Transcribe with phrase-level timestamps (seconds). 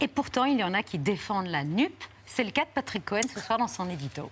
[0.00, 1.92] Et pourtant, il y en a qui défendent la NUP.
[2.26, 4.28] C'est le cas de Patrick Cohen ce soir dans son édito.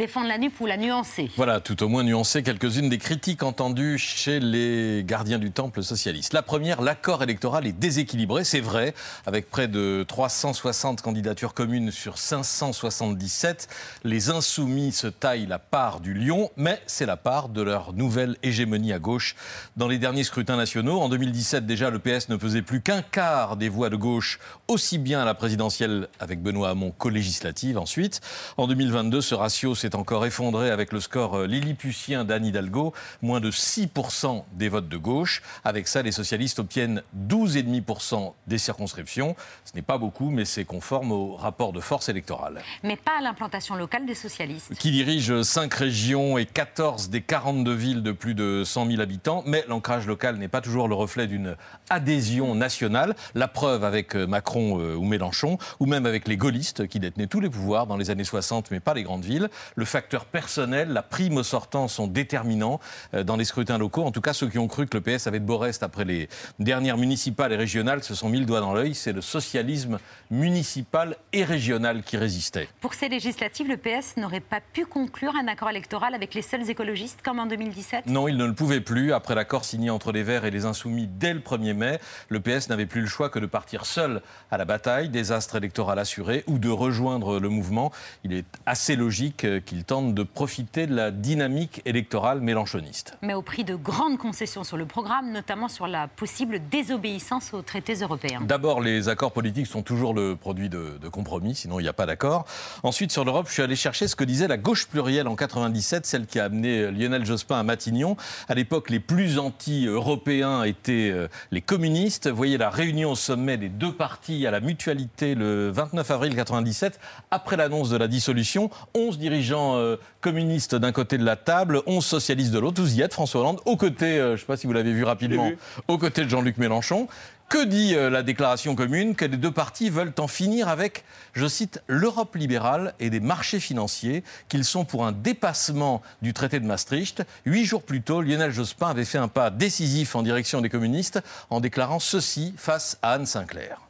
[0.00, 1.30] Défendre la nupe ou la nuancer.
[1.36, 6.32] Voilà, tout au moins nuancer quelques-unes des critiques entendues chez les gardiens du temple socialiste.
[6.32, 8.94] La première, l'accord électoral est déséquilibré, c'est vrai,
[9.26, 13.68] avec près de 360 candidatures communes sur 577.
[14.02, 18.38] Les insoumis se taillent la part du lion, mais c'est la part de leur nouvelle
[18.42, 19.36] hégémonie à gauche
[19.76, 20.98] dans les derniers scrutins nationaux.
[20.98, 24.96] En 2017, déjà, le PS ne faisait plus qu'un quart des voix de gauche, aussi
[24.96, 28.22] bien à la présidentielle avec Benoît Hamon qu'aux législatives ensuite.
[28.56, 33.40] En 2022, ce ratio s'est encore effondré avec le score euh, lilliputien d'Anne Hidalgo, moins
[33.40, 35.42] de 6% des votes de gauche.
[35.64, 39.36] Avec ça, les socialistes obtiennent 12,5% des circonscriptions.
[39.64, 42.62] Ce n'est pas beaucoup, mais c'est conforme au rapport de force électorale.
[42.82, 44.74] Mais pas à l'implantation locale des socialistes.
[44.74, 49.42] Qui dirige 5 régions et 14 des 42 villes de plus de 100 000 habitants.
[49.46, 51.56] Mais l'ancrage local n'est pas toujours le reflet d'une
[51.88, 53.14] adhésion nationale.
[53.34, 57.26] La preuve avec euh, Macron euh, ou Mélenchon, ou même avec les gaullistes qui détenaient
[57.26, 60.92] tous les pouvoirs dans les années 60, mais pas les grandes villes le facteur personnel,
[60.92, 62.80] la prime au sortant sont déterminants
[63.14, 64.04] euh, dans les scrutins locaux.
[64.04, 66.04] En tout cas, ceux qui ont cru que le PS avait de beau reste après
[66.04, 68.94] les dernières municipales et régionales se sont mis le doigt dans l'œil.
[68.94, 69.98] C'est le socialisme
[70.30, 72.68] municipal et régional qui résistait.
[72.80, 76.68] Pour ces législatives, le PS n'aurait pas pu conclure un accord électoral avec les seuls
[76.68, 79.12] écologistes comme en 2017 Non, il ne le pouvait plus.
[79.12, 82.68] Après l'accord signé entre les Verts et les Insoumis dès le 1er mai, le PS
[82.68, 86.58] n'avait plus le choix que de partir seul à la bataille, désastre électoral assuré, ou
[86.58, 87.92] de rejoindre le mouvement.
[88.24, 93.16] Il est assez logique euh, qu'il tente de profiter de la dynamique électorale mélanchoniste.
[93.22, 97.62] Mais au prix de grandes concessions sur le programme, notamment sur la possible désobéissance aux
[97.62, 98.40] traités européens.
[98.42, 102.06] D'abord, les accords politiques sont toujours le produit de, compromis, sinon il n'y a pas
[102.06, 102.44] d'accord.
[102.82, 106.06] Ensuite, sur l'Europe, je suis allé chercher ce que disait la gauche plurielle en 97,
[106.06, 108.16] celle qui a amené Lionel Jospin à Matignon.
[108.48, 112.28] À l'époque, les plus anti-européens étaient euh, les communistes.
[112.28, 116.34] Vous voyez la réunion au sommet des deux partis à la mutualité le 29 avril
[116.34, 117.00] 97,
[117.30, 118.70] après l'annonce de la dissolution.
[118.94, 122.80] 11 dirigeants euh, communistes d'un côté de la table, 11 socialistes de l'autre.
[122.80, 124.92] Vous y êtes, François Hollande, aux côtés, euh, je ne sais pas si vous l'avez
[124.92, 125.50] vu rapidement,
[125.88, 127.08] aux côtés de Jean-Luc Mélenchon.
[127.48, 131.48] Que dit euh, la déclaration commune Que les deux partis veulent en finir avec, je
[131.48, 136.64] cite, l'Europe libérale et des marchés financiers, qu'ils sont pour un dépassement du traité de
[136.64, 137.24] Maastricht?
[137.44, 141.20] Huit jours plus tôt, Lionel Jospin avait fait un pas décisif en direction des communistes
[141.50, 143.80] en déclarant ceci face à Anne Sinclair.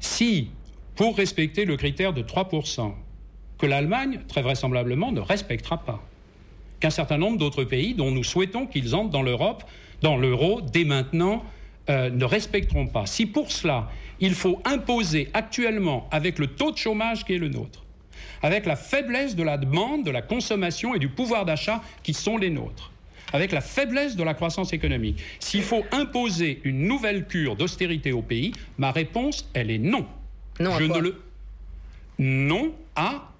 [0.00, 0.50] Si,
[0.96, 2.50] pour respecter le critère de 3
[3.64, 6.06] que l'Allemagne, très vraisemblablement, ne respectera pas.
[6.80, 9.64] Qu'un certain nombre d'autres pays, dont nous souhaitons qu'ils entrent dans l'Europe,
[10.02, 11.42] dans l'euro, dès maintenant,
[11.88, 13.06] euh, ne respecteront pas.
[13.06, 17.48] Si pour cela, il faut imposer actuellement, avec le taux de chômage qui est le
[17.48, 17.84] nôtre,
[18.42, 22.36] avec la faiblesse de la demande, de la consommation et du pouvoir d'achat qui sont
[22.36, 22.92] les nôtres,
[23.32, 28.20] avec la faiblesse de la croissance économique, s'il faut imposer une nouvelle cure d'austérité au
[28.20, 30.06] pays, ma réponse, elle est non.
[30.60, 31.22] Non, Je ne le
[32.18, 33.30] non à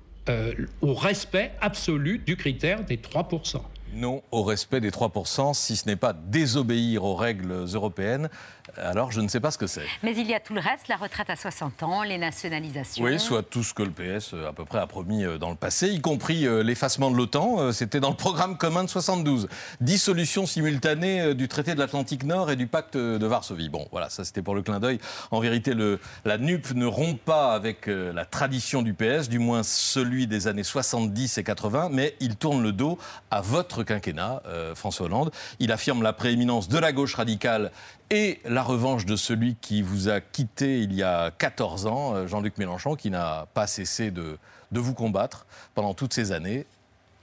[0.80, 3.60] au respect absolu du critère des 3%
[3.94, 8.28] non au respect des 3%, si ce n'est pas désobéir aux règles européennes,
[8.76, 9.84] alors je ne sais pas ce que c'est.
[10.02, 13.04] Mais il y a tout le reste, la retraite à 60 ans, les nationalisations.
[13.04, 15.50] Oui, soit tout ce que le PS euh, à peu près a promis euh, dans
[15.50, 17.72] le passé, y compris euh, l'effacement de l'OTAN.
[17.72, 19.48] C'était dans le programme commun de 72.
[19.80, 23.68] Dissolution simultanée du traité de l'Atlantique Nord et du pacte de Varsovie.
[23.68, 24.98] Bon, voilà, ça c'était pour le clin d'œil.
[25.30, 29.62] En vérité, le, la NUP ne rompt pas avec la tradition du PS, du moins
[29.62, 32.98] celui des années 70 et 80, mais il tourne le dos
[33.30, 35.30] à votre quinquennat, euh, François Hollande.
[35.60, 37.70] Il affirme la prééminence de la gauche radicale
[38.10, 42.26] et la revanche de celui qui vous a quitté il y a 14 ans, euh,
[42.26, 44.38] Jean-Luc Mélenchon, qui n'a pas cessé de,
[44.72, 46.66] de vous combattre pendant toutes ces années.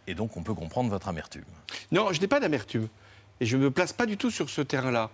[0.07, 1.43] Et donc on peut comprendre votre amertume.
[1.91, 2.87] Non, je n'ai pas d'amertume.
[3.39, 5.09] Et je ne me place pas du tout sur ce terrain-là.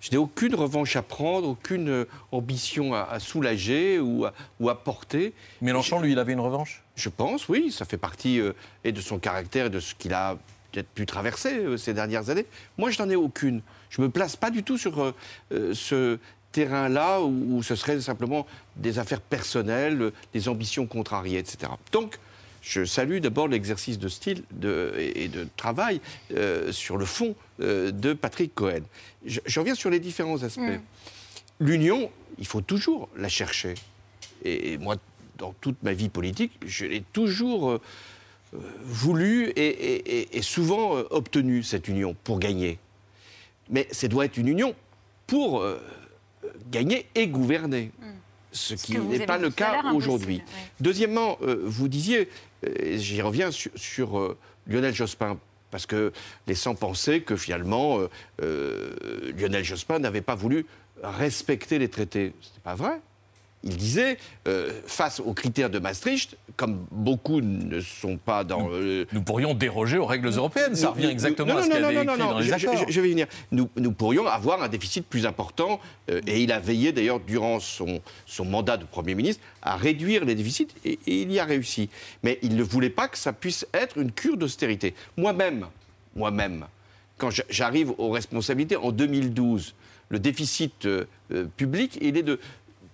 [0.00, 4.84] Je n'ai aucune revanche à prendre, aucune euh, ambition à, soulager ou à, ou à,
[4.84, 5.32] porter.
[5.62, 6.82] Mélenchon, lui, il avait une revanche?
[6.96, 7.72] Je pense, oui.
[7.72, 8.40] Ça fait partie
[8.84, 10.36] et de son caractère et de ce qu'il a
[10.76, 12.44] peut-être pu traverser euh, ces dernières années.
[12.76, 13.62] Moi, je n'en ai aucune.
[13.88, 15.14] Je ne me place pas du tout sur euh,
[15.52, 16.18] euh, ce
[16.52, 18.46] terrain-là où, ce serait simplement
[18.76, 21.72] des affaires personnelles, des ambitions contrariées, etc.
[21.92, 22.18] Donc,
[22.62, 24.42] je salue d'abord l'exercice de style
[24.98, 26.00] et de travail
[26.70, 28.80] sur le fond de Patrick Cohen.
[29.26, 30.60] Je, reviens sur les différents aspects.
[30.62, 30.80] Mm.
[31.60, 33.74] L'union, il faut toujours la chercher.
[34.42, 34.96] Et, moi,
[35.36, 37.78] dans toute ma vie politique, je l'ai toujours
[38.52, 42.78] voulu et, souvent euh, obtenu, cette union, pour gagner.
[43.70, 44.74] Mais ça doit être une union
[45.26, 45.80] pour euh,
[46.70, 47.90] gagner et gouverner.
[48.00, 48.12] Hmm.
[48.52, 50.42] Ce, qui n'est pas le cas aujourd'hui.
[50.80, 52.30] Deuxièmement, euh, vous disiez,
[52.94, 54.34] j'y reviens sur,
[54.66, 55.38] Lionel Jospin,
[55.70, 56.12] parce que
[56.46, 58.08] laissant penser que finalement euh,
[58.42, 60.66] euh, Lionel Jospin n'avait pas voulu
[61.02, 62.32] respecter les traités.
[62.40, 63.00] Ce n'est pas vrai.
[63.66, 64.16] Il disait,
[64.46, 68.68] euh, face aux critères de Maastricht, comme beaucoup ne sont pas dans...
[68.70, 70.76] euh, Nous pourrions déroger aux règles européennes.
[70.76, 72.24] Ça nous- revient nous- exactement non, à ce non, qui non, avait non, écrit non,
[72.26, 72.84] dans non, les je- accords.
[72.86, 73.26] Je, je vais y venir.
[73.50, 75.80] Nous, nous pourrions avoir un déficit plus important,
[76.10, 80.24] euh, et il a veillé d'ailleurs durant son, son mandat de Premier ministre à réduire
[80.24, 81.90] les déficits, et, et il y a réussi.
[82.22, 84.94] Mais il ne voulait pas que ça puisse être une cure d'austérité.
[85.16, 85.66] Moi-même,
[86.14, 86.66] moi-même,
[87.18, 89.74] quand j'a- j'arrive aux responsabilités en 2012,
[90.08, 91.04] le déficit euh,
[91.56, 92.38] public, il est de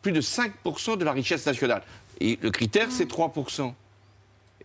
[0.02, 1.82] plus de 5% de la richesse nationale.
[2.20, 3.72] Et le critère, c'est 3%.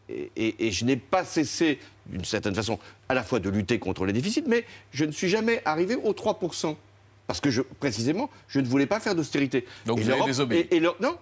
[0.10, 2.80] Et, et- et je n'ai pas cessé, d'une certaine façon,
[3.10, 6.14] à la fois de lutter contre les déficits, mais je ne suis jamais arrivé aux
[6.14, 6.76] 3%.
[7.28, 9.66] Parce que, je, précisément, je ne voulais pas faire d'austérité.
[9.86, 10.68] Donc Et vous avez désobéi.
[10.72, 11.18] et- Non,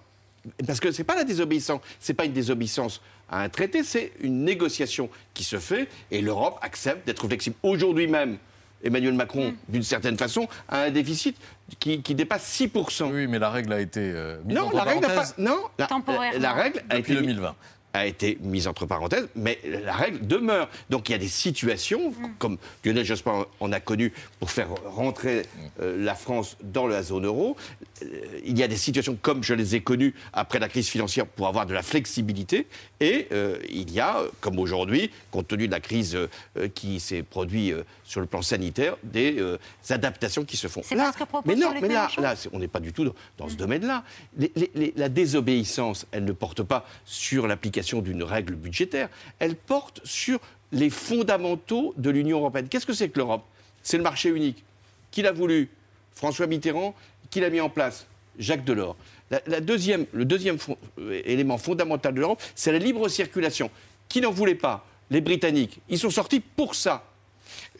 [0.67, 1.81] parce que ce n'est pas la désobéissance.
[1.99, 6.21] Ce n'est pas une désobéissance à un traité, c'est une négociation qui se fait et
[6.21, 7.55] l'Europe accepte d'être flexible.
[7.63, 8.37] Aujourd'hui même,
[8.83, 9.55] Emmanuel Macron, Mm.
[9.69, 11.35] d'une certaine façon, a un déficit
[11.79, 13.09] qui, qui dépasse 6%.
[13.11, 15.25] Oui, mais la règle a été euh, mise Non, entre la règle n'a pas.
[15.37, 16.39] Non, la, Temporairement.
[16.39, 17.55] la règle a depuis été, 2020.
[17.97, 20.69] A été mise entre parenthèses, mais la règle demeure.
[20.89, 25.43] Donc il y a des situations, comme Lionel Jospin en a connu pour faire rentrer
[25.81, 27.55] euh, la France dans la zone euro.
[28.03, 28.05] Euh,
[28.45, 31.47] il y a des situations comme je les ai connues après la crise financière pour
[31.47, 32.67] avoir de la flexibilité.
[32.99, 37.23] Et euh, il y a, comme aujourd'hui, compte tenu de la crise euh, qui s'est
[37.23, 39.57] produite euh, sur le plan sanitaire, des euh,
[39.89, 40.81] adaptations qui se font.
[40.83, 42.93] C'est pas ce que propose mais non, mais là, Mélenchon là, on n'est pas du
[42.93, 44.03] tout dans, dans ce domaine-là.
[44.37, 49.09] Les- les- la désobéissance, elle ne porte pas sur l'application d'une règle budgétaire,
[49.39, 50.39] elle porte sur
[50.71, 52.67] les fondamentaux de l'Union européenne.
[52.67, 53.43] Qu'est-ce que c'est que l'Europe?
[53.83, 54.63] C'est le marché unique.
[55.11, 55.69] Qui l'a voulu?
[56.13, 56.95] François Mitterrand.
[57.29, 58.07] Qui l'a mis en place?
[58.39, 58.95] Jacques Delors.
[59.29, 60.57] La- deuxième, le deuxième
[60.99, 63.71] euh, élément fondamental de l'Europe, c'est la libre circulation.
[64.09, 64.85] Qui n'en voulait pas?
[65.09, 65.79] Les Britanniques.
[65.89, 67.05] Ils sont sortis pour ça.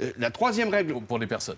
[0.02, 1.58] Euh, la troisième règle, pour les personnes.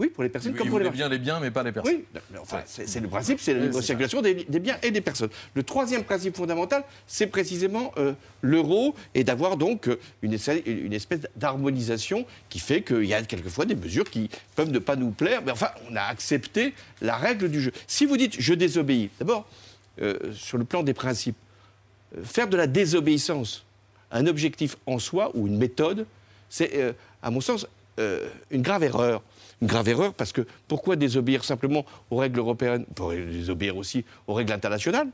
[0.00, 1.94] Oui, pour les personnes Ils comme pour les bien les biens, mais pas les personnes.
[1.94, 4.90] oui, mais enfin, c'est c'est le principe, c'est la libre circulation des, des biens et
[4.90, 5.28] des personnes.
[5.54, 10.92] Le troisième principe fondamental, c'est précisément euh, l'euro et d'avoir donc euh, une, espèce- une
[10.94, 15.10] espèce d'harmonisation qui fait qu'il y a quelquefois des mesures qui peuvent ne pas nous
[15.10, 17.72] plaire, mais enfin, on a accepté la règle du jeu.
[17.86, 19.46] Si vous dites je désobéis, d'abord,
[20.00, 21.36] euh, sur le plan des principes,
[22.24, 23.64] faire de la désobéissance
[24.10, 26.06] un objectif en soi ou une méthode,
[26.48, 27.66] c'est, à mon sens,
[28.50, 29.22] une grave erreur.
[29.60, 32.84] Une grave erreur parce que pourquoi désobéir simplement aux règles européennes?
[32.90, 35.08] On peut désobéir aussi aux règles internationales.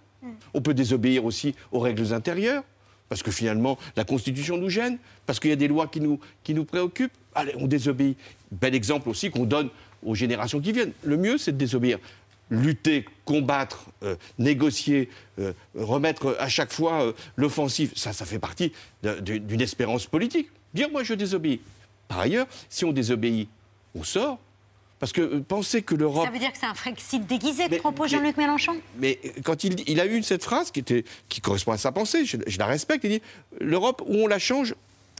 [0.54, 2.62] On peut désobéir aussi aux règles intérieures.
[3.08, 6.18] Parce que finalement, la Constitution nous gêne, parce qu'il y a des lois qui nous,
[6.42, 7.12] qui nous préoccupent.
[7.36, 8.16] Allez, on désobéit.
[8.50, 9.68] Bel exemple aussi qu'on donne
[10.04, 10.92] aux générations qui viennent.
[11.04, 11.98] Le mieux, c'est de désobéir
[12.50, 15.08] lutter, combattre, euh, négocier,
[15.38, 18.72] euh, remettre à chaque fois euh, l'offensive, ça, ça fait partie
[19.02, 20.48] d'une espérance politique.
[20.74, 21.60] Dire, moi, je désobéis.
[22.08, 23.48] Par ailleurs, si on désobéit,
[23.98, 24.38] on sort.
[24.98, 26.24] Parce que euh, penser que l'Europe...
[26.24, 29.18] Ça veut dire que c'est un Frexit déguisé que Mais- propose mais- Jean-Luc Mélenchon Mais
[29.44, 32.38] quand il, il a eu cette phrase qui, était, qui correspond à sa pensée, je,
[32.46, 33.22] je la respecte, il dit,
[33.60, 34.74] l'Europe, où on la change,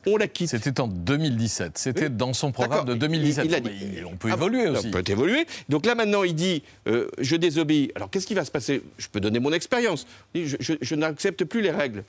[0.06, 0.49] on la quitte.
[0.49, 1.76] C'était en 2017.
[1.76, 2.11] C'était Oui.
[2.11, 3.00] dans son programme de D'accord.
[3.11, 3.44] 2017.
[3.44, 4.90] Il- il a Mais dit- il- on peut Ah, évoluer ça aussi.
[4.90, 5.46] peut évoluer.
[5.69, 7.90] Donc là, maintenant, il dit euh, je désobéis.
[7.96, 8.82] Alors, qu'est-ce qui va se passer?
[8.96, 10.06] Je peux donner mon expérience.
[10.34, 12.02] Je n'accepte plus les règles.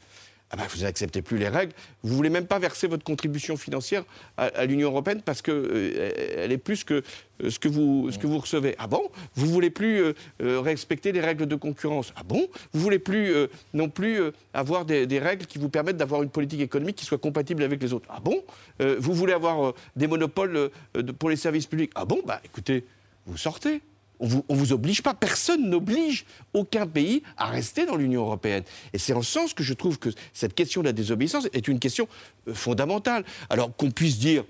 [0.49, 1.73] Ah ben, vous n'acceptez plus les règles.
[2.03, 4.05] Vous voulez même pas verser votre contribution financière
[4.37, 7.03] à, l'Union européenne parce que euh, est plus que
[7.43, 8.75] euh, ce que vous recevez.
[8.79, 9.01] Ah bon?
[9.35, 10.13] Vous voulez plus euh,
[10.61, 12.13] respecter les règles de concurrence.
[12.15, 12.47] Ah bon?
[12.71, 13.33] Vous voulez plus
[13.73, 14.21] non plus
[14.53, 17.91] avoir des, règles qui vous permettent d'avoir une politique économique qui soit compatible avec les
[17.91, 18.07] autres.
[18.09, 18.41] Ah bon?
[18.79, 20.69] Vous voulez avoir des monopoles
[21.19, 21.91] pour les services publics.
[21.95, 22.21] Ah bon?
[22.25, 22.85] Bah écoutez,
[23.25, 23.81] vous sortez.
[24.19, 28.63] On vous, on vous oblige pas, personne n'oblige aucun pays à rester dans l'Union européenne.
[28.93, 31.67] Et c'est en ce sens que je trouve que cette question de la désobéissance est
[31.67, 32.07] une question
[32.47, 33.23] euh, fondamentale.
[33.49, 34.43] Alors qu'on puisse dire,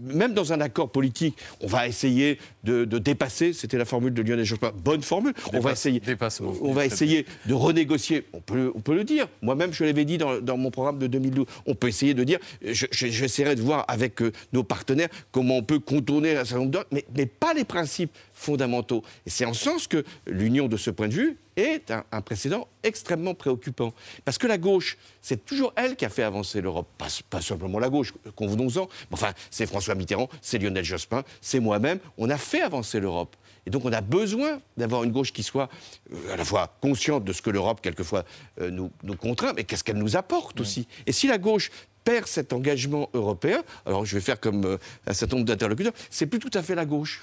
[0.00, 4.20] même dans un accord politique, on va essayer de, de dépasser, c'était la formule de
[4.22, 6.52] Lionel Jospin, bonne formule, on va essayer, dépassement.
[6.60, 10.18] on va essayer de renégocier, on peut, on peut le dire, moi-même je l'avais dit
[10.18, 13.62] dans, dans mon programme de 2012, on peut essayer de dire, je- je- j'essaierai de
[13.62, 17.26] voir avec euh, nos partenaires comment on peut contourner un certain nombre d'ordres, mais, mais
[17.26, 19.02] pas les principes fondamentaux.
[19.26, 22.20] Et c'est en ce sens que l'Union, de ce point de vue, est un, un
[22.20, 23.94] précédent extrêmement préoccupant.
[24.24, 26.88] Parce que la gauche, c'est toujours elle qui a fait avancer l'Europe.
[26.98, 28.88] Pas, pas simplement la gauche, convenons-en.
[29.12, 32.00] Enfin, c'est François Mitterrand, c'est Lionel Jospin, c'est moi-même.
[32.18, 33.36] On a fait avancer l'Europe.
[33.66, 35.68] Et donc on a besoin d'avoir une gauche qui soit
[36.12, 38.24] euh, à la fois consciente de ce que l'Europe, quelquefois,
[38.60, 40.86] euh, nous, nous contraint, mais qu'est-ce qu'elle nous apporte aussi.
[41.06, 41.70] Et si la gauche
[42.04, 44.76] perd cet engagement européen, alors je vais faire comme euh,
[45.06, 47.22] un certain nombre d'interlocuteurs, c'est plus tout à fait la gauche.